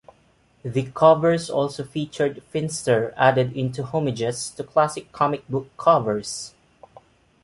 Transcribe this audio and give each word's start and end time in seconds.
The 0.63 0.89
covers 0.95 1.47
also 1.47 1.83
featured 1.83 2.41
Finster 2.49 3.13
added 3.15 3.53
into 3.55 3.83
homages 3.83 4.49
to 4.49 4.63
classic 4.63 5.11
comic 5.11 5.47
book 5.47 5.69
covers. 5.77 6.55